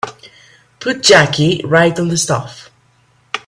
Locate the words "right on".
1.63-2.07